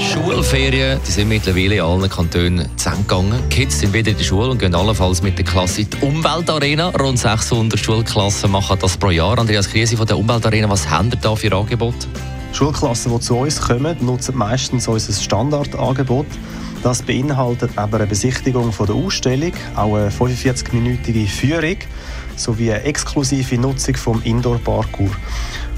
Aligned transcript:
Schulferien 0.00 1.00
die 1.04 1.10
sind 1.10 1.28
mittlerweile 1.28 1.76
in 1.76 1.80
allen 1.80 2.08
Kantonen 2.08 2.68
zusammengegangen. 2.76 3.40
Die 3.50 3.56
Kids 3.56 3.80
sind 3.80 3.92
wieder 3.92 4.12
in 4.12 4.16
der 4.16 4.24
Schule 4.24 4.50
und 4.50 4.58
gehen 4.58 4.74
allenfalls 4.74 5.22
mit 5.22 5.36
der 5.36 5.44
Klasse 5.44 5.80
in 5.82 5.90
die 5.90 5.96
Umweltarena. 6.06 6.90
Rund 6.90 7.18
600 7.18 7.78
Schulklassen 7.78 8.50
machen 8.50 8.78
das 8.80 8.96
pro 8.96 9.10
Jahr. 9.10 9.38
Andreas 9.38 9.68
Krise 9.68 9.96
von 9.96 10.06
der 10.06 10.16
Umweltarena, 10.16 10.70
was 10.70 10.88
haben 10.88 11.10
ihr 11.10 11.18
da 11.20 11.34
für 11.34 11.52
Angebote? 11.52 12.06
Schulklassen, 12.52 13.12
die 13.12 13.20
zu 13.20 13.38
uns 13.38 13.60
kommen, 13.60 13.96
nutzen 14.00 14.36
meistens 14.36 14.86
unser 14.86 15.12
Standardangebot. 15.12 16.26
Das 16.82 17.02
beinhaltet 17.02 17.72
neben 17.76 17.94
einer 17.94 18.06
Besichtigung 18.06 18.72
der 18.78 18.94
Ausstellung 18.94 19.52
auch 19.74 19.96
eine 19.96 20.10
45-minütige 20.10 21.26
Führung 21.26 21.76
sowie 22.36 22.72
eine 22.72 22.84
exklusive 22.84 23.58
Nutzung 23.58 23.96
vom 23.96 24.22
Indoor-Parkour. 24.22 25.10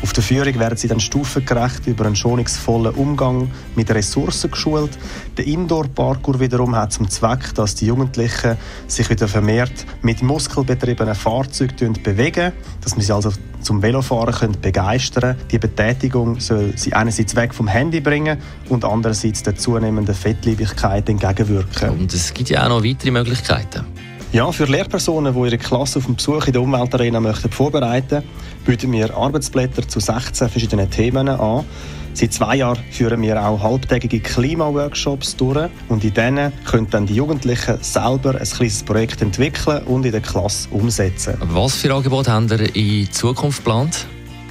Auf 0.00 0.12
der 0.12 0.22
Führung 0.22 0.58
werden 0.60 0.76
sie 0.76 0.86
dann 0.86 1.00
stufengerecht 1.00 1.86
über 1.86 2.06
einen 2.06 2.14
schonungsvollen 2.14 2.94
Umgang 2.94 3.50
mit 3.74 3.90
Ressourcen 3.90 4.50
geschult. 4.50 4.96
Der 5.36 5.46
Indoor-Parkour 5.46 6.38
wiederum 6.38 6.76
hat 6.76 6.92
zum 6.92 7.10
Zweck, 7.10 7.52
dass 7.56 7.74
die 7.74 7.86
Jugendlichen 7.86 8.56
sich 8.86 9.10
wieder 9.10 9.26
vermehrt 9.26 9.86
mit 10.02 10.22
muskelbetriebenen 10.22 11.16
Fahrzeugen 11.16 11.94
bewegen, 12.02 12.52
dass 12.80 12.94
man 12.94 13.04
sie 13.04 13.12
also 13.12 13.32
zum 13.60 13.82
Velofahren 13.82 14.34
können 14.34 14.60
begeistern 14.60 15.36
können. 15.36 15.48
Die 15.50 15.58
Betätigung 15.58 16.38
soll 16.38 16.74
sie 16.76 16.92
einerseits 16.92 17.34
weg 17.34 17.52
vom 17.52 17.66
Handy 17.66 18.00
bringen 18.00 18.38
und 18.68 18.84
andererseits 18.84 19.42
der 19.42 19.56
zunehmenden 19.56 20.14
Fettleibigkeit 20.14 21.08
entgegenwirken. 21.08 21.90
Und 21.90 22.14
es 22.14 22.32
gibt 22.32 22.50
ja 22.50 22.64
auch 22.64 22.68
noch 22.68 22.84
weitere 22.84 23.10
Möglichkeiten. 23.10 23.84
Ja, 24.30 24.52
für 24.52 24.66
Lehrpersonen, 24.66 25.32
die 25.32 25.40
ihre 25.40 25.56
Klasse 25.56 25.98
auf 25.98 26.04
den 26.04 26.16
Besuch 26.16 26.46
in 26.48 26.52
der 26.52 26.60
Umweltarena 26.60 27.18
möchten 27.18 27.50
vorbereiten 27.50 28.22
bieten 28.66 28.92
wir 28.92 29.16
Arbeitsblätter 29.16 29.88
zu 29.88 30.00
16 30.00 30.50
verschiedenen 30.50 30.90
Themen 30.90 31.30
an. 31.30 31.64
Seit 32.12 32.34
zwei 32.34 32.56
Jahren 32.56 32.82
führen 32.90 33.22
wir 33.22 33.42
auch 33.42 33.62
halbtägige 33.62 34.20
Klimaworkshops 34.20 35.34
durch 35.36 35.70
und 35.88 36.04
in 36.04 36.12
denen 36.12 36.52
können 36.66 36.90
dann 36.90 37.06
die 37.06 37.14
Jugendlichen 37.14 37.78
selber 37.80 38.38
ein 38.38 38.46
kleines 38.46 38.82
Projekt 38.82 39.22
entwickeln 39.22 39.82
und 39.84 40.04
in 40.04 40.12
der 40.12 40.20
Klasse 40.20 40.68
umsetzen. 40.72 41.36
Was 41.40 41.76
für 41.76 41.94
Angebote 41.94 42.30
haben 42.30 42.50
ihr 42.50 42.76
in 42.76 43.10
Zukunft 43.10 43.64
geplant? 43.64 44.06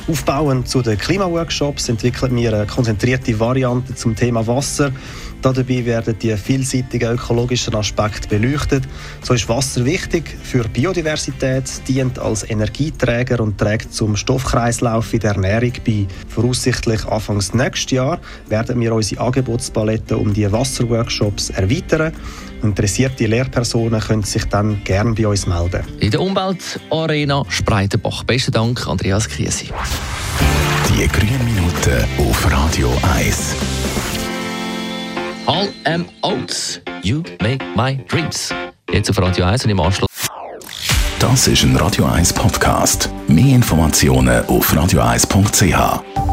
Aufbauend 0.10 0.70
zu 0.70 0.82
den 0.82 0.98
Klimaworkshops 0.98 1.90
entwickeln 1.90 2.36
wir 2.36 2.54
eine 2.54 2.66
konzentrierte 2.66 3.40
Variante 3.40 3.94
zum 3.94 4.16
Thema 4.16 4.48
Wasser. 4.48 4.92
Dabei 5.42 5.86
werden 5.86 6.18
die 6.20 6.36
vielseitigen 6.36 7.14
ökologischen 7.14 7.76
Aspekte 7.76 8.28
beleuchtet. 8.28 8.84
So 9.22 9.34
ist 9.34 9.48
Wasser 9.48 9.86
wichtig 9.86 10.36
für 10.44 10.68
Biodiversität, 10.68 11.64
dient 11.88 12.20
als 12.20 12.50
Energieträger 12.50 13.40
und 13.40 13.58
trägt 13.58 13.94
zum 13.94 14.16
Stoffkreislauf 14.16 15.14
in 15.14 15.20
der 15.20 15.32
Ernährung 15.32 15.74
bei. 15.86 16.08
Voraussichtlich 16.28 17.06
Anfangs 17.06 17.54
nächstes 17.54 17.92
Jahr 17.92 18.20
werden 18.50 18.80
wir 18.80 18.94
unsere 18.94 19.22
Angebotspalette 19.22 20.18
um 20.18 20.34
die 20.34 20.52
Wasserworkshops 20.52 21.52
erweitern. 21.52 22.14
Interessierte 22.64 23.28
Lehrpersonen 23.28 24.02
können 24.02 24.24
sich 24.24 24.46
dann 24.46 24.84
gerne 24.84 25.14
bei 25.14 25.28
uns 25.28 25.46
melden. 25.46 25.84
In 26.00 26.12
der 26.12 26.22
Umweltarena 26.22 27.44
Spreitenbach. 27.50 28.24
Besten 28.24 28.52
Dank, 28.52 28.88
Andreas 28.88 29.30
Kriesi. 29.30 29.70
Die 30.90 31.08
grünen 31.08 31.46
Minuten 31.46 32.06
auf 32.18 32.52
Radio 32.52 32.92
1. 33.16 33.56
All 35.48 35.70
am 35.86 36.06
Oats. 36.24 36.82
You 37.04 37.24
make 37.42 37.64
my 37.76 37.96
dreams. 38.10 38.54
Jetzt 38.92 39.10
auf 39.10 39.18
Radio 39.18 39.46
1 39.46 39.64
und 39.64 39.72
im 39.72 39.80
Anschluss. 39.80 40.10
Das 41.20 41.48
ist 41.48 41.64
ein 41.64 41.76
Radio 41.78 42.06
1 42.06 42.34
Podcast. 42.34 43.10
Mehr 43.30 43.56
Informationen 43.56 44.46
auf 44.48 44.74
radio1.ch. 44.74 46.27